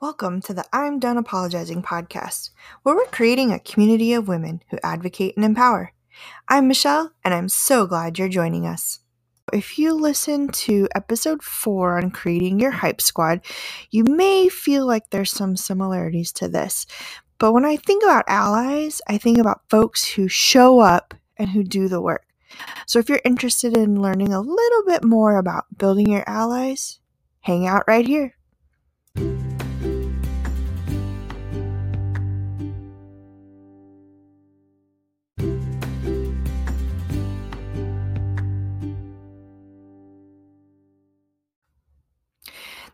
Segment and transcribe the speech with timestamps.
[0.00, 2.50] Welcome to the I'm Done Apologizing podcast,
[2.82, 5.92] where we're creating a community of women who advocate and empower.
[6.48, 8.98] I'm Michelle, and I'm so glad you're joining us.
[9.52, 13.40] If you listen to episode four on creating your hype squad,
[13.92, 16.86] you may feel like there's some similarities to this.
[17.38, 21.62] But when I think about allies, I think about folks who show up and who
[21.62, 22.26] do the work.
[22.86, 26.98] So if you're interested in learning a little bit more about building your allies,
[27.40, 28.34] hang out right here.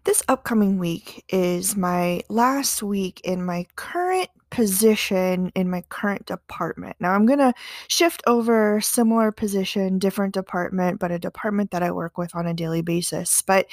[0.05, 6.97] This upcoming week is my last week in my current position in my current department.
[7.01, 7.55] Now I'm going to
[7.89, 12.55] shift over similar position, different department, but a department that I work with on a
[12.55, 13.43] daily basis.
[13.43, 13.67] But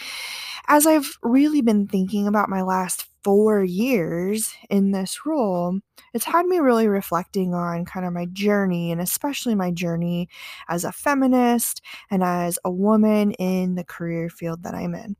[0.67, 5.80] as I've really been thinking about my last 4 years in this role,
[6.14, 10.30] it's had me really reflecting on kind of my journey and especially my journey
[10.69, 15.17] as a feminist and as a woman in the career field that I'm in.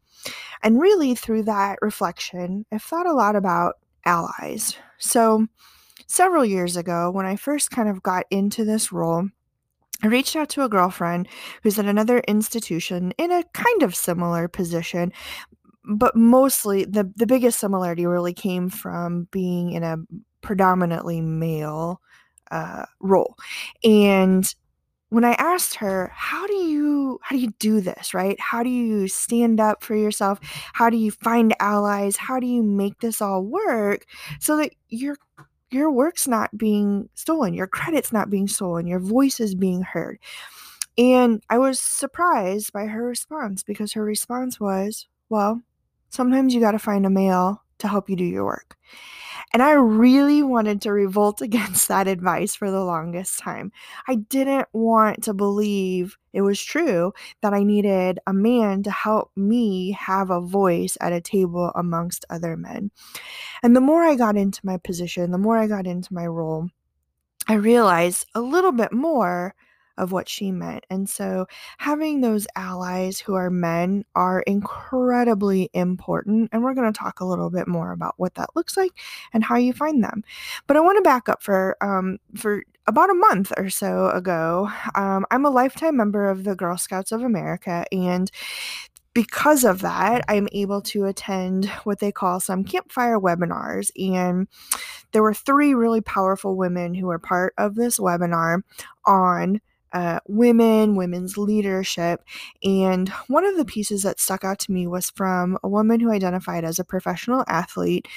[0.64, 3.76] And really, through that reflection, I've thought a lot about
[4.08, 4.76] allies.
[4.98, 5.46] So,
[6.08, 9.28] several years ago, when I first kind of got into this role,
[10.02, 11.28] I reached out to a girlfriend
[11.62, 15.12] who's at another institution in a kind of similar position,
[15.84, 19.98] but mostly the, the biggest similarity really came from being in a
[20.42, 22.02] predominantly male
[22.52, 23.36] uh, role.
[23.84, 24.54] And
[25.10, 28.40] when I asked her, how do you how do you do this, right?
[28.40, 30.40] How do you stand up for yourself?
[30.74, 32.18] How do you find allies?
[32.18, 34.06] How do you make this all work
[34.40, 35.16] so that your
[35.72, 40.20] your work's not being stolen, your credit's not being stolen, your voice is being heard.
[40.98, 45.62] And I was surprised by her response because her response was, well,
[46.10, 48.76] sometimes you got to find a male to help you do your work.
[49.54, 53.72] And I really wanted to revolt against that advice for the longest time.
[54.08, 59.32] I didn't want to believe it was true that I needed a man to help
[59.36, 62.92] me have a voice at a table amongst other men.
[63.64, 66.70] And the more I got into my position, the more I got into my role,
[67.48, 69.56] I realized a little bit more
[69.98, 70.86] of what she meant.
[70.90, 71.48] And so
[71.78, 76.50] having those allies who are men are incredibly important.
[76.52, 78.92] And we're going to talk a little bit more about what that looks like
[79.34, 80.24] and how you find them.
[80.68, 84.72] But I want to back up for um, for about a month or so ago.
[84.96, 88.32] Um, I'm a lifetime member of the Girl Scouts of America, and
[89.18, 93.90] because of that, I'm able to attend what they call some campfire webinars.
[93.98, 94.48] And
[95.12, 98.62] there were three really powerful women who were part of this webinar
[99.06, 99.60] on
[99.98, 102.24] uh, women, women's leadership.
[102.64, 106.12] And one of the pieces that stuck out to me was from a woman who
[106.12, 108.08] identified as a professional athlete.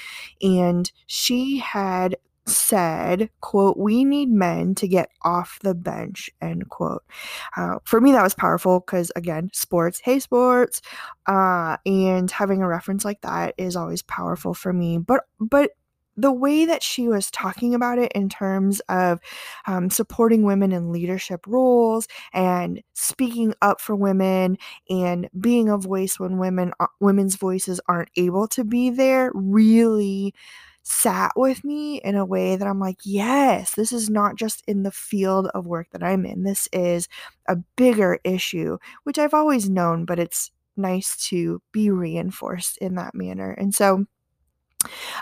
[0.43, 7.03] And she had said quote we need men to get off the bench end quote
[7.55, 10.81] uh, for me that was powerful because again sports hey sports
[11.27, 15.71] uh, and having a reference like that is always powerful for me but but
[16.17, 19.19] the way that she was talking about it in terms of
[19.65, 24.57] um, supporting women in leadership roles and speaking up for women
[24.89, 30.33] and being a voice when women women's voices aren't able to be there really
[30.83, 34.83] sat with me in a way that I'm like, yes, this is not just in
[34.83, 36.43] the field of work that I'm in.
[36.43, 37.07] This is
[37.47, 43.13] a bigger issue, which I've always known, but it's nice to be reinforced in that
[43.13, 43.51] manner.
[43.51, 44.05] And so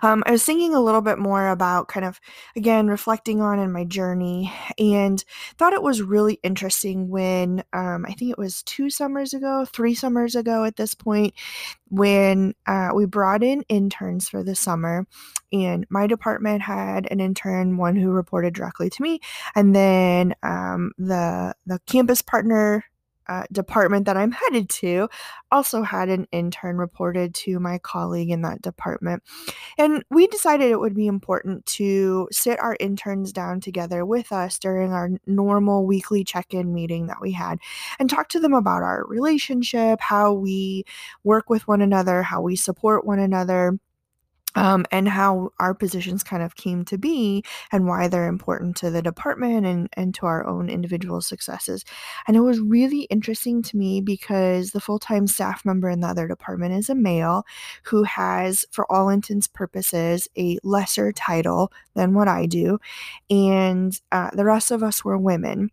[0.02, 2.20] um, I was thinking a little bit more about kind of,
[2.56, 5.24] again, reflecting on in my journey and
[5.58, 9.94] thought it was really interesting when um, I think it was two summers ago, three
[9.96, 11.34] summers ago at this point,
[11.90, 15.08] when uh, we brought in interns for the summer.
[15.52, 19.20] And my department had an intern, one who reported directly to me,
[19.56, 22.86] and then um, the the campus partner
[23.30, 25.08] uh, department that I'm headed to
[25.52, 29.22] also had an intern reported to my colleague in that department.
[29.78, 34.58] And we decided it would be important to sit our interns down together with us
[34.58, 37.60] during our normal weekly check in meeting that we had
[38.00, 40.84] and talk to them about our relationship, how we
[41.24, 43.78] work with one another, how we support one another
[44.56, 48.90] um, and how our positions kind of came to be and why they're important to
[48.90, 51.86] the department and, and to our own individual successes.
[52.28, 56.08] And it was really interesting to me because the full time staff member in the
[56.08, 57.46] other department is a male
[57.84, 62.80] who has, for all intents purposes, a lesser title than what I do.
[63.30, 65.70] And uh, the rest of us were women.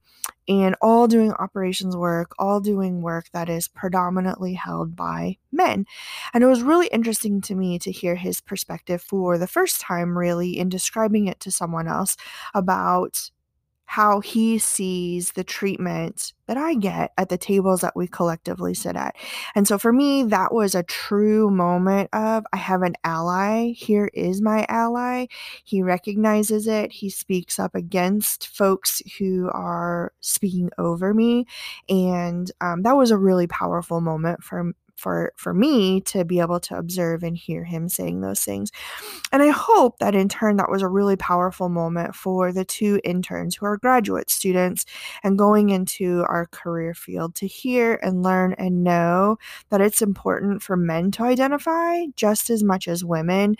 [0.48, 5.86] And all doing operations work, all doing work that is predominantly held by men.
[6.32, 10.16] And it was really interesting to me to hear his perspective for the first time,
[10.16, 12.16] really, in describing it to someone else
[12.54, 13.30] about
[13.86, 18.96] how he sees the treatment that I get at the tables that we collectively sit
[18.96, 19.16] at.
[19.54, 23.70] And so for me, that was a true moment of I have an ally.
[23.70, 25.26] Here is my ally.
[25.64, 26.92] He recognizes it.
[26.92, 31.46] He speaks up against folks who are speaking over me.
[31.88, 36.60] And um, that was a really powerful moment for for for me to be able
[36.60, 38.70] to observe and hear him saying those things.
[39.32, 43.00] And I hope that in turn that was a really powerful moment for the two
[43.04, 44.86] interns who are graduate students
[45.22, 49.38] and going into our career field to hear and learn and know
[49.70, 53.56] that it's important for men to identify just as much as women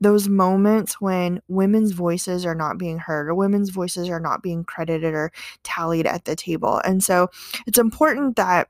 [0.00, 4.64] those moments when women's voices are not being heard or women's voices are not being
[4.64, 5.32] credited or
[5.64, 6.80] tallied at the table.
[6.84, 7.28] And so
[7.66, 8.68] it's important that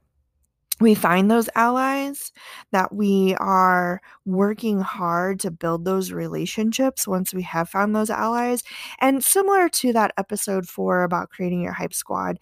[0.80, 2.32] we find those allies,
[2.70, 8.62] that we are working hard to build those relationships once we have found those allies.
[9.00, 12.38] And similar to that episode four about creating your hype squad,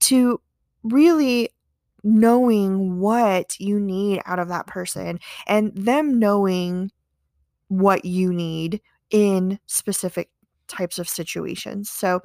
[0.00, 0.40] to
[0.82, 1.50] really
[2.04, 6.90] knowing what you need out of that person and them knowing
[7.68, 8.80] what you need
[9.10, 10.30] in specific
[10.68, 11.90] types of situations.
[11.90, 12.20] So,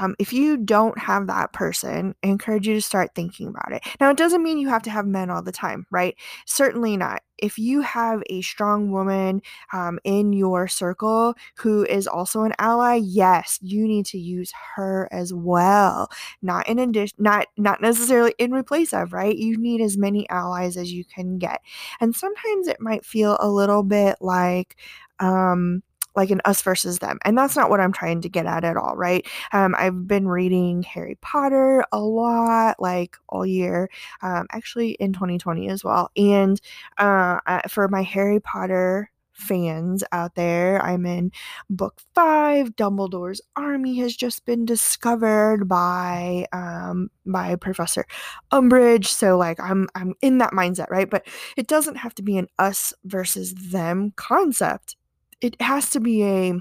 [0.00, 3.84] um, if you don't have that person, I encourage you to start thinking about it.
[4.00, 6.16] Now, it doesn't mean you have to have men all the time, right?
[6.46, 7.22] Certainly not.
[7.38, 9.42] If you have a strong woman
[9.72, 15.08] um, in your circle who is also an ally, yes, you need to use her
[15.10, 16.08] as well.
[16.40, 19.36] Not in addition, not not necessarily in replace of, right?
[19.36, 21.60] You need as many allies as you can get,
[22.00, 24.76] and sometimes it might feel a little bit like.
[25.20, 25.82] Um,
[26.14, 27.18] like an us versus them.
[27.24, 29.26] And that's not what I'm trying to get at at all, right?
[29.52, 33.90] Um, I've been reading Harry Potter a lot, like all year,
[34.22, 36.10] um, actually in 2020 as well.
[36.16, 36.60] And
[36.98, 40.80] uh, for my Harry Potter fans out there.
[40.82, 41.32] I'm in
[41.68, 42.76] book five.
[42.76, 48.06] Dumbledore's army has just been discovered by um by Professor
[48.52, 49.06] Umbridge.
[49.06, 51.08] So like I'm I'm in that mindset, right?
[51.10, 51.26] But
[51.56, 54.96] it doesn't have to be an us versus them concept
[55.42, 56.54] it has to be a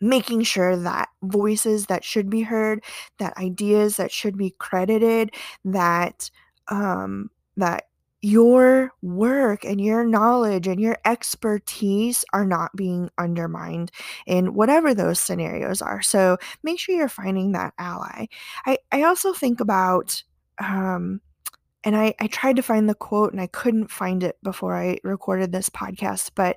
[0.00, 2.84] making sure that voices that should be heard,
[3.18, 5.34] that ideas that should be credited,
[5.64, 6.30] that
[6.68, 7.84] um, that
[8.20, 13.90] your work and your knowledge and your expertise are not being undermined
[14.26, 16.00] in whatever those scenarios are.
[16.00, 18.26] So make sure you're finding that ally.
[18.64, 20.22] I, I also think about
[20.58, 21.20] um,
[21.84, 24.98] and I, I tried to find the quote and I couldn't find it before I
[25.04, 26.56] recorded this podcast, but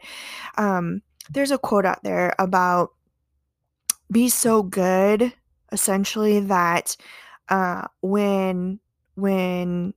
[0.58, 2.92] um, there's a quote out there about
[4.12, 5.34] be so good,
[5.72, 6.96] essentially, that
[7.50, 8.80] uh, when
[9.16, 9.94] when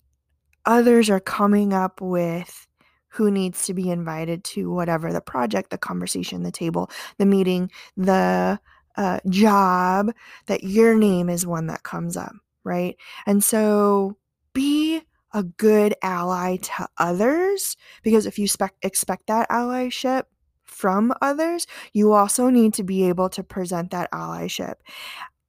[0.66, 2.66] others are coming up with
[3.08, 7.70] who needs to be invited to whatever the project, the conversation, the table, the meeting,
[7.96, 8.58] the
[8.96, 10.12] uh, job,
[10.46, 12.32] that your name is one that comes up,
[12.64, 12.96] right?
[13.26, 14.16] And so
[14.52, 18.46] be a good ally to others because if you
[18.82, 20.24] expect that allyship
[20.64, 24.74] from others, you also need to be able to present that allyship.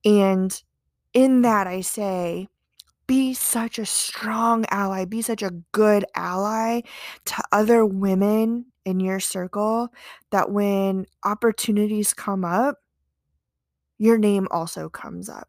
[0.03, 0.61] And
[1.13, 2.47] in that, I say,
[3.07, 6.81] be such a strong ally, be such a good ally
[7.25, 9.89] to other women in your circle
[10.31, 12.80] that when opportunities come up,
[14.01, 15.47] your name also comes up.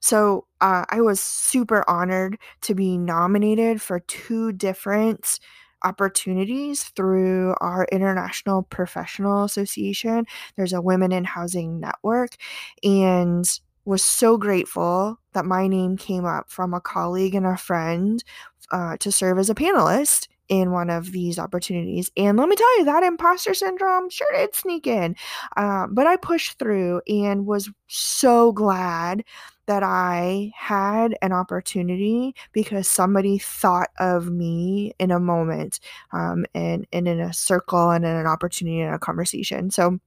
[0.00, 5.40] So uh, I was super honored to be nominated for two different
[5.84, 10.26] opportunities through our International Professional Association.
[10.54, 12.36] There's a Women in Housing Network,
[12.82, 13.48] and
[13.86, 18.22] was so grateful that my name came up from a colleague and a friend
[18.70, 22.10] uh, to serve as a panelist in one of these opportunities.
[22.16, 25.16] And let me tell you, that imposter syndrome sure did sneak in.
[25.56, 29.24] Uh, but I pushed through and was so glad
[29.66, 35.80] that I had an opportunity because somebody thought of me in a moment
[36.12, 39.70] um, and, and in a circle and in an opportunity and a conversation.
[39.70, 39.98] So,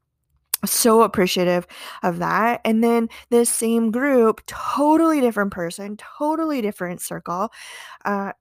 [0.65, 1.67] so appreciative
[2.03, 2.61] of that.
[2.65, 7.49] And then this same group, totally different person, totally different circle,
[8.05, 8.33] uh,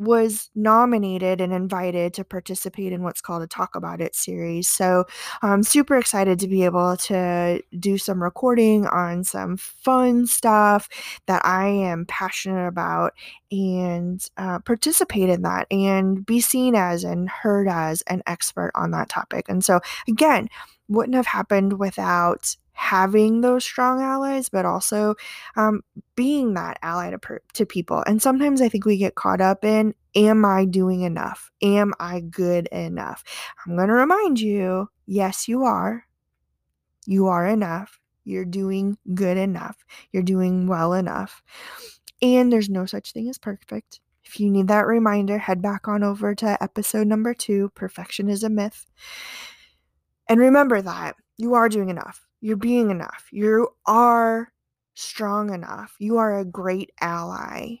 [0.00, 4.66] was nominated and invited to participate in what's called a Talk About It series.
[4.66, 5.04] So
[5.42, 10.88] I'm super excited to be able to do some recording on some fun stuff
[11.26, 13.12] that I am passionate about
[13.52, 18.92] and uh, participate in that and be seen as and heard as an expert on
[18.92, 19.50] that topic.
[19.50, 20.48] And so, again,
[20.88, 25.14] wouldn't have happened without having those strong allies, but also
[25.54, 25.82] um,
[26.16, 28.02] being that ally to, per- to people.
[28.06, 31.50] And sometimes I think we get caught up in, am I doing enough?
[31.60, 33.22] Am I good enough?
[33.66, 36.06] I'm going to remind you, yes, you are.
[37.04, 38.00] You are enough.
[38.24, 39.76] You're doing good enough.
[40.10, 41.42] You're doing well enough.
[42.22, 44.00] And there's no such thing as perfect.
[44.24, 48.42] If you need that reminder, head back on over to episode number two Perfection is
[48.42, 48.86] a Myth.
[50.30, 52.26] And remember that you are doing enough.
[52.40, 53.28] You're being enough.
[53.30, 54.52] You are
[54.94, 55.94] strong enough.
[55.98, 57.76] You are a great ally.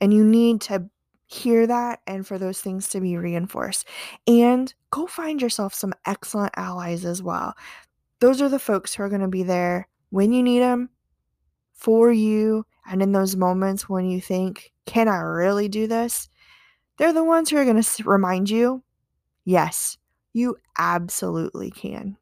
[0.00, 0.88] And you need to
[1.26, 3.86] hear that and for those things to be reinforced.
[4.26, 7.54] And go find yourself some excellent allies as well.
[8.20, 10.90] Those are the folks who are going to be there when you need them,
[11.72, 16.28] for you, and in those moments when you think, can I really do this?
[16.98, 18.82] They're the ones who are going to remind you,
[19.44, 19.96] yes,
[20.32, 22.16] you absolutely can.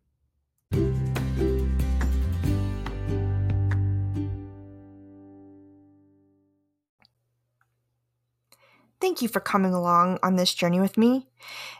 [9.00, 11.26] Thank you for coming along on this journey with me.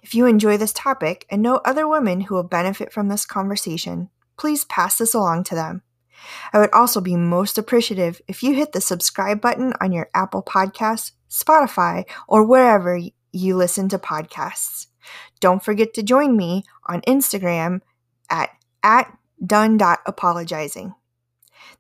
[0.03, 4.09] If you enjoy this topic and know other women who will benefit from this conversation,
[4.39, 5.83] please pass this along to them.
[6.53, 10.43] I would also be most appreciative if you hit the subscribe button on your Apple
[10.43, 12.99] Podcasts, Spotify, or wherever
[13.33, 14.87] you listen to podcasts.
[15.41, 17.81] Don't forget to join me on Instagram
[18.31, 18.51] at,
[18.83, 20.95] at done.apologizing.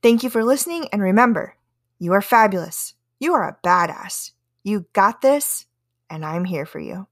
[0.02, 1.56] Thank you for listening, and remember,
[1.98, 2.94] you are fabulous.
[3.18, 4.32] You are a badass.
[4.64, 5.66] You got this,
[6.08, 7.06] and I'm here for you.